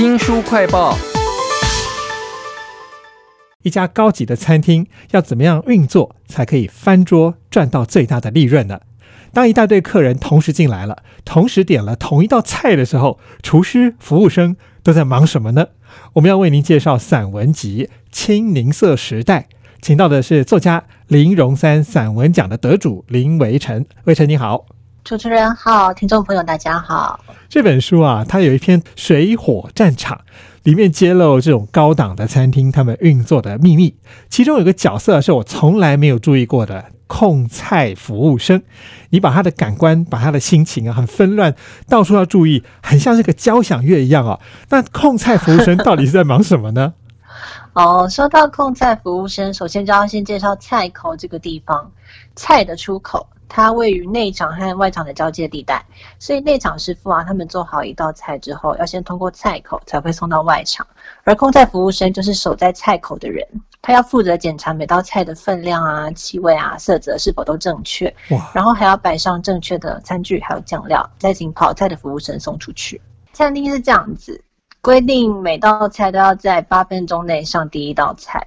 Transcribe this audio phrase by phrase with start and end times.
[0.00, 0.96] 新书快报：
[3.62, 8.80] 一家高级的餐厅要怎么样运作才可以翻桌赚到最大的利润呢？
[9.34, 15.66] 当一大堆客人同时进来了，同时点了同一道菜的时候，厨师、服务生都在忙什么呢？
[16.14, 19.48] 我们要为您介绍散文集《青柠色时代》，
[19.82, 23.84] 请到的是作家林荣三散文奖的得主林维成。
[24.04, 24.64] 维成你好。
[25.02, 27.18] 主持人好，听众朋友大家好。
[27.48, 30.16] 这本书啊，它有一篇《水火战场》，
[30.62, 33.96] 里面揭露这种高档的餐厅他们运作的秘密。
[34.28, 38.62] 其中有个角色是我从来没有注意过的控菜服务生。
[39.08, 41.56] 你把他的感官，把他的心情啊，很纷乱，
[41.88, 44.38] 到处要注意，很像这个交响乐一样哦。
[44.68, 46.92] 那控菜服务生到底是在忙什么呢？
[47.72, 51.90] 哦，说到控菜服务生，首先就要先介绍菜口这个地方，
[52.36, 53.26] 菜的出口。
[53.52, 55.84] 它位于内场和外场的交界地带，
[56.20, 60.86] 所以内场师傅啊，他们做好一道菜之后，要先通过菜口才会送到外场。
[61.24, 63.44] 而控菜服务生就是守在菜口的人，
[63.82, 68.14] 他要负责检查每道菜的分量啊、气味啊、色泽是否都正确，
[68.54, 73.02] 然后还要摆上正确的餐具还有酱料，再请跑菜的服务生送出去。
[73.32, 74.40] 餐厅是这样子，
[74.80, 78.46] 规定每道菜都要在八分钟内上第一道菜，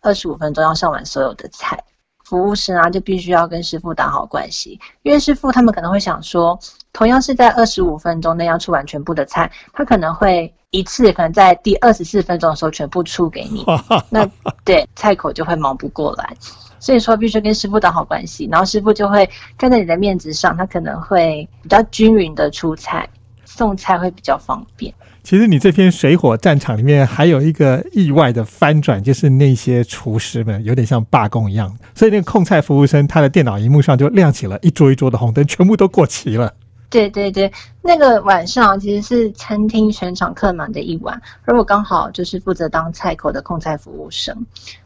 [0.00, 1.84] 二十五分钟要上完所有的菜。
[2.30, 6.56] 服务生啊，就必须要跟师傅打好关系，因为师傅他们可能会想说，
[6.92, 13.66] 同样是在二十五分钟内要出完全部的菜，他可能会一次可能在第二十四分钟的时候全部出给你，
[14.08, 14.24] 那
[14.64, 16.36] 对菜口就会忙不过来，
[16.78, 23.08] 所以说必须跟师傅打好关系，然后师傅就会看在你的面子上，他可能会比较均匀的出菜，
[23.50, 24.94] 送菜会比较方便。
[25.22, 36.54] 其实你这篇水火战场里面还有一个意外的翻转，就是那些厨师们有点像罢工一样，所以那个控菜服务生他的电脑荧幕上就亮起了一桌一桌的红灯，全部都过期了。
[36.88, 44.34] 对对对，那个晚上其实是餐厅全场客满的一晚，而我刚好就是负责当菜口的控菜服务生，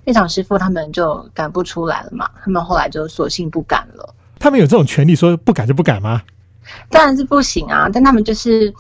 [0.05, 4.15] 那场师傅他们就赶不出来了嘛，他们后来就索性不赶了。
[4.39, 6.21] 他们有这种权利说不赶就不赶吗？
[6.91, 8.73] 当然是不行啊，但他们就是。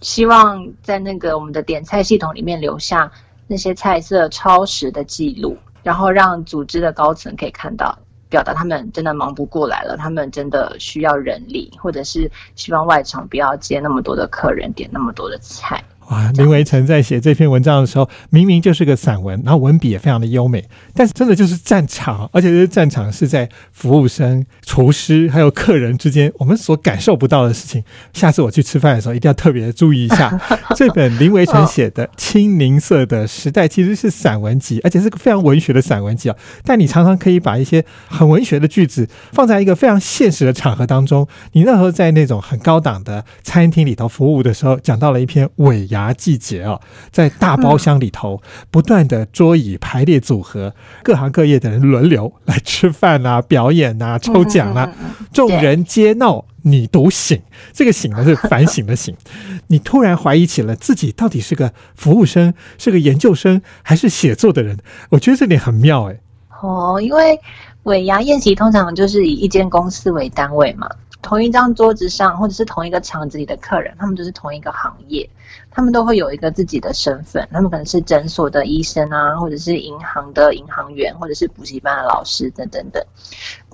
[0.00, 3.10] 希望在那个我们的点菜系统里面留下
[3.46, 7.96] 那些菜色超时的记录，然后让组织的高层可以看到，
[8.28, 15.82] 表达他们真的忙不过来了，他们真的需要人力，或者是希望外场不要接那么多的客人，点那么多的菜。
[16.10, 20.62] 哇，林维成在写这篇文章的时候，明明就是个散文，然后文笔也非常的优美，
[20.94, 27.82] 但是真的就是战场，而且这战场是在服务生、厨师还有客人之间，我们所感受不到的事情。
[28.12, 30.38] 下次我去吃饭的时候，一定要特别注意一下。
[30.76, 36.36] 这本林维成写的《青柠色的时代》其实是散文集，而且是个非常文学的散文集啊。
[36.64, 41.26] 但你常常可以把一些很文学的句子放在一个非常现实的场合当中。
[41.52, 45.88] 你那时候在那种很高档的餐厅里头服务的时候，讲到了一篇尾。
[45.94, 54.92] 牙季节啊，在大包厢里头不断的桌椅排列组合，各行各业的人轮流来吃饭啊、表演啊、抽奖啊，
[55.32, 57.40] 众人皆闹，你独醒。
[57.72, 59.16] 这个醒呢是反省的醒。
[59.68, 64.76] 你突然怀疑起了自己到底是个服务生、是个研究生还是写作的人？
[65.10, 66.18] 我觉得这点很妙哎。
[66.60, 67.38] 哦，因为
[67.84, 70.88] 尾牙宴席通常就是以一间公司为单位嘛。
[71.24, 75.28] 同一张桌子上，或者是同一个场子里的客人，他们都是同一个行业，
[75.70, 77.48] 他们都会有一个自己的身份。
[77.50, 83.02] 他们可能是诊所的医生啊，或者是银行的银行员，或者是补习班的老师等等等。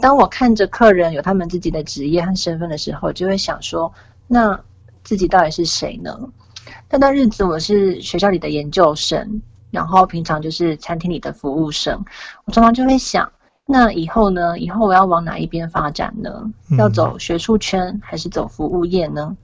[0.00, 3.92] 当我看着客人有他们自己的职业和身份的时候，就会想说：
[4.28, 4.58] 那
[5.02, 6.16] 自己到底是谁呢？
[6.88, 12.04] 那段日子我是学校里的研究生，然后平常就是餐厅里的服务生。
[12.44, 13.28] 我常常就会想。
[13.70, 14.58] 那以后呢？
[14.58, 16.50] 以后我要往哪一边发展呢？
[16.76, 19.36] 要走学术圈还是走服务业呢？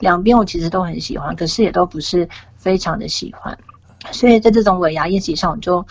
[0.00, 3.56] 两边我其实都很喜欢，可是也都不是非常的喜欢。
[4.10, 5.84] 所以在这种尾牙宴席上，我就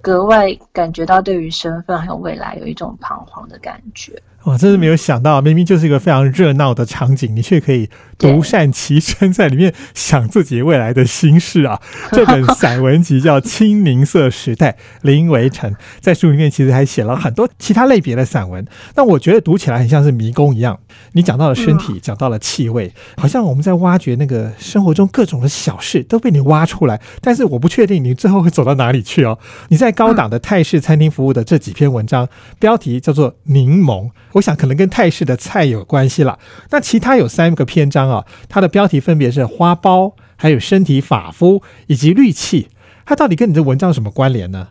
[0.00, 4.20] 格外感觉到对于身份还有未来有一种彷徨的感觉。
[4.44, 7.88] 我真是没有想到，明明就是一个非常热闹的场景，你却可以
[8.22, 11.80] 独善其身，在里面想自己未来的心事啊！
[12.12, 14.70] 这本 散文集叫《青柠色时代》，
[15.02, 18.64] 林维成在书里面其实还写了很多其他类别的散文。
[18.94, 20.78] 那我觉得读起来很像是迷宫一样，
[21.12, 27.00] 你讲到了身体，讲到了气味，好像我们在挖掘那个生活中各种的小事都被你挖出来。
[27.20, 29.36] 但是我不确定你最后会走到哪里去哦。
[29.68, 32.28] 你在高档的泰式餐厅服务的这几篇文章，
[32.60, 34.06] 标题叫做《柠檬》。
[34.34, 36.38] 我想可能跟泰式的菜有关系了。
[36.70, 42.68] 那其他有三个篇章啊，它的标题分别是花苞、还有身体发肤以及氯气。
[43.04, 44.68] 它到底跟你的文章有什么关联呢？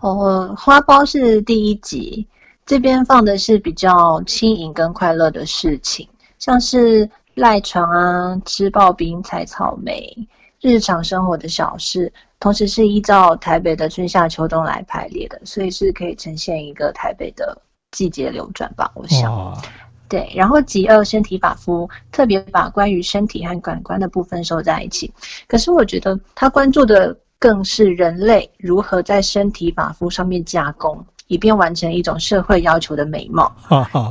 [0.00, 2.26] 哦，花苞是第一集，
[2.64, 6.08] 这边放的是比较轻盈跟快乐的事情，
[6.38, 10.16] 像是赖床啊、吃刨冰、采草莓，
[10.60, 17.60] 日常生活的小事，同时是依照台北的春夏秋冬来排列的，所以是可以呈现一个台北的
[17.90, 18.90] 季节流转吧。
[18.94, 19.62] 我想，哇，
[20.08, 20.32] 对。
[20.34, 25.12] 然后极恶身体法夫特别把关于身体和感官的部分收在一起，
[25.46, 33.54] 可是我觉得他关注的更是人类如何在身体法夫上面加工，以便完成一种社会要求的美貌。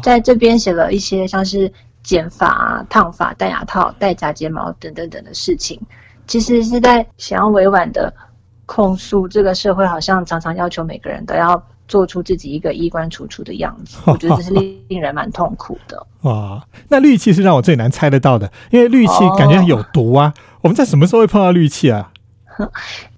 [0.01, 1.71] 在这边写了一些像是
[2.03, 5.77] 剪发、啊、烫发、戴牙套、戴假睫毛等等等的事情，
[6.25, 8.13] 其实是在想要委婉的
[8.65, 16.05] 控诉这个社会好像常常要求每个人都要做出自己一个衣冠楚楚的样子， 我觉得这是令令人蛮痛苦的。
[16.23, 20.33] 哇，那氯气是让我最难猜得到的，因为氯气哦感觉有毒啊。
[20.61, 22.11] 我们在什么时候会碰到氯气啊？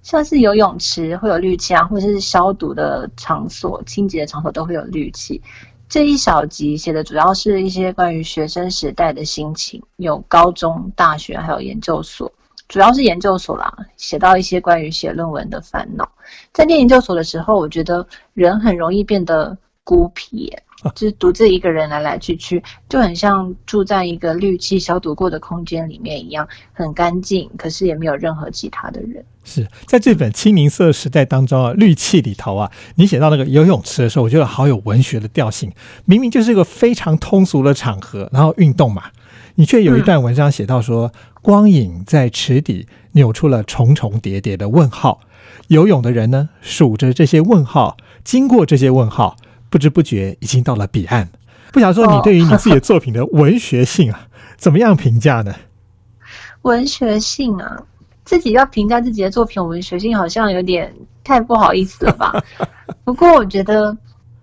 [0.02, 5.40] 像是游泳池会有氯气啊，或者是消毒的场所、清洁的场所都会有氯气。
[5.88, 12.30] 这一小集写的主要是一些关于学生时代的心情，有高中、大学还有研究所，
[12.70, 16.08] 主要是研究所啦，写到一些关于写论文的烦恼。
[16.52, 20.56] 在念研究所的时候，我觉得人很容易变得孤僻，
[20.94, 29.24] 就是独自一个人来来去去，就很像住在一个氯气消毒过的空间里面一样，很干净，可是也没有任何其他的人。
[29.44, 35.72] 是在这本清明色时代当中啊，氯气里头啊，你写到那个游泳池的时候，我觉得好有文学的调性。
[36.04, 39.04] 明明就是一个非常通俗的场合，然后运动嘛，
[39.56, 41.12] 你却有一段文章写到说，
[41.42, 45.20] 光影在池底扭出了重重叠叠的问号。
[45.68, 49.36] 游泳的人呢，数着这些问号，经过这些问号，
[49.70, 51.30] 不知不觉已经到了彼岸。
[51.72, 54.26] 不想说你对于你自己的作品的文学性啊，
[54.56, 55.54] 怎么样评价呢？
[56.62, 57.80] 文学性啊，
[58.24, 62.34] 自己要评价自己的作品文学性，好像有点太不好意思了吧？
[63.04, 63.96] 不过我觉得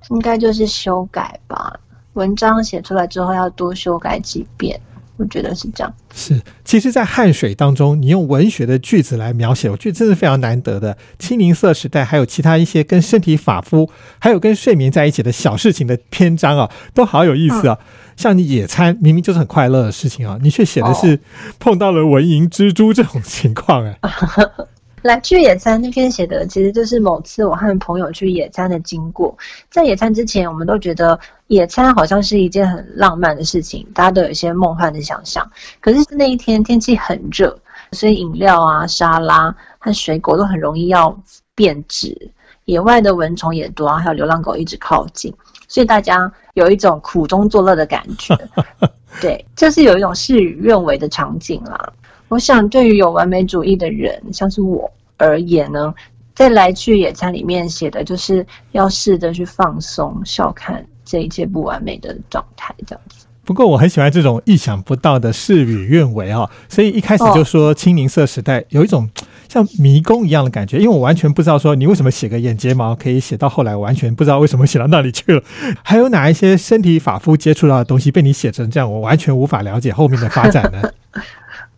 [0.10, 1.78] 应该就是修改吧，
[2.14, 4.80] 文章写出来之后要多修改几遍，
[5.18, 5.94] 我觉得是这样。
[6.14, 10.98] 是，其实，在汗水当中，你用文学的句子来描写，我觉得真是非常难得的。
[11.20, 17.78] 清明色时代，还有其他一些跟身体发肤，还有跟睡眠在一起的小事情的篇章啊，都好有意思啊。
[18.16, 21.20] 像你野餐，明明就是很快乐的事情啊，你却写的是
[21.60, 24.00] 碰到了蚊蝇、蜘蛛这种情况、哎，
[25.04, 29.38] 来去野餐那篇写的，其实就是某次我和朋友去野餐的经过。
[29.70, 31.18] 在野餐之前，我们都觉得
[31.48, 35.50] 野餐好像是一件很浪漫的事情，大家都有一些梦幻的想象。
[35.80, 37.58] 可是那一天天气很热，
[37.92, 41.16] 所以饮料啊、沙拉和水果都很容易要
[41.56, 42.32] 变质。
[42.66, 45.34] 野外的蚊虫也多啊，还有流浪狗一直靠近，
[45.70, 48.36] 所以大家有一种苦中作乐的感觉。
[49.22, 51.94] 对，就是有一种事与愿违的场景啦。
[52.30, 55.94] 我想，对于有完美主义的人，像是我而言呢，
[56.36, 63.26] 在来去野餐里面写的就是要试着去放松，笑看这一切不完美的状态，这样子。
[63.46, 69.10] 不过我很喜欢这种意想不到的事与愿违啊，所以一开始就说清明色时代有一种
[69.48, 75.42] 像迷宫一样的感觉，因为我完全不知道说你为什么写个眼睫毛可以写到后来，完全不知道为什么写到那里去了。
[75.82, 80.82] 还有哪一些身体发肤接触到的东西被你写成这样，我完全无法了解后面的发展呢？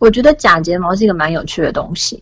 [0.00, 2.20] 我觉得假睫毛是一个蛮有趣的东西，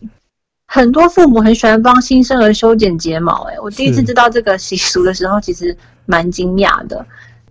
[0.67, 3.59] 很多父母很喜欢帮新生儿修剪睫毛、欸。
[3.59, 7.03] 我第一次知道这个习俗的时候，其实蛮惊讶的。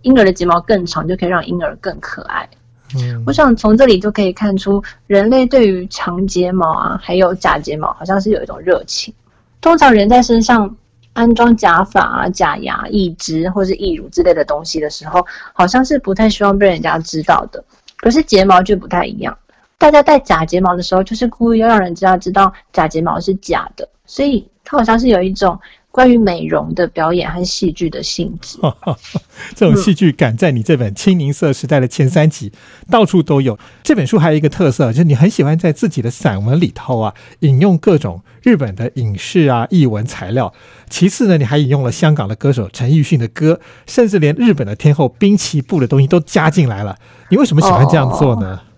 [0.03, 2.47] 婴儿的睫毛更长，就可以让婴儿更可爱。
[2.95, 9.13] 嗯我想从这里就可以看出，人类对于长睫毛啊，还有假睫毛，好像是有一种热情。
[9.61, 10.73] 通常人在身上
[11.13, 17.63] 安装假发啊、假牙、义肢或是义乳之类的东西的时候，好像是不太希望被人家知道的。
[17.97, 19.37] 可是睫毛就不太一样，
[19.79, 25.57] 大家戴假睫毛的时候，就是故意要让人知道知道假睫毛是假的，所以它好像是有一种
[25.89, 28.59] 关于美容的表演和戏剧的性质。
[29.55, 32.51] 这种戏剧感在你这本《清明色时代》的前三集
[32.91, 33.57] 到处都有。
[33.81, 40.53] 这本书还有一个特色，就是你很喜欢在自己的散文里头啊，引用各种日本的影视啊、译文材料。
[40.89, 46.97] 其次呢，你还引用了香港的歌手陈奕迅的歌，甚至连日本的天后滨崎步的东西都加进来了。
[47.29, 48.59] 你为什么喜欢这样做呢？
[48.61, 48.68] 哦，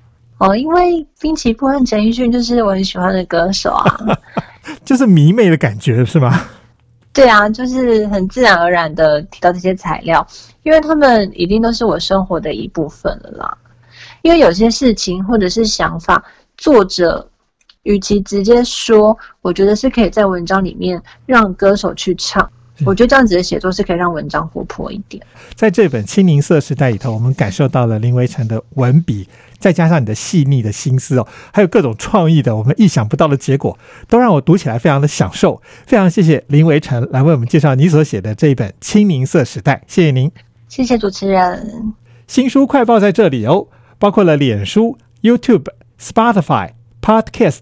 [0.56, 3.86] 因为滨崎步和陈奕迅就是我很喜欢的歌手啊。
[4.86, 6.42] 就是迷妹的感觉是吗？
[7.14, 10.26] 对啊，就是很自然而然的提到这些材料，
[10.64, 13.58] 因为他们一定都是我生活的一部分了啦。
[14.22, 16.24] 因为有些事情或者是想法，
[16.58, 17.28] 作者
[17.84, 22.50] 与其直接说，我觉得是可以在文章里面让歌手去唱。
[22.86, 25.24] 我觉得这样子的写作是可以让文章活泼一点。
[25.56, 29.28] 在这本《青柠色时代》里头，我们感受到了林维成的文笔，
[29.60, 35.62] 再加上你的细腻的心思哦，还有各种创意的我们意想不到的结果，都让我读起来非常的享受。
[35.86, 40.32] 非常谢谢林维成来为我们介绍你所写的这一本《青柠色时代》，谢谢您。
[40.68, 41.94] 谢谢主持人。
[42.28, 43.68] 新书快报在这里哦，
[44.00, 45.66] 包括了脸书、YouTube、
[46.00, 46.72] Spotify、
[47.02, 47.62] Podcast